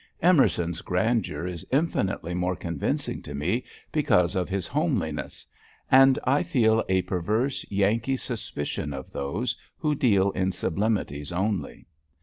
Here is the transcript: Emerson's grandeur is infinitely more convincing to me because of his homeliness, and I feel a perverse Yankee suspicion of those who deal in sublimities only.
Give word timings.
Emerson's 0.23 0.81
grandeur 0.81 1.45
is 1.45 1.63
infinitely 1.71 2.33
more 2.33 2.55
convincing 2.55 3.21
to 3.21 3.35
me 3.35 3.63
because 3.91 4.35
of 4.35 4.49
his 4.49 4.65
homeliness, 4.65 5.45
and 5.91 6.17
I 6.23 6.41
feel 6.41 6.83
a 6.89 7.03
perverse 7.03 7.63
Yankee 7.69 8.17
suspicion 8.17 8.95
of 8.95 9.11
those 9.11 9.55
who 9.77 9.93
deal 9.93 10.31
in 10.31 10.53
sublimities 10.53 11.31
only. 11.31 11.85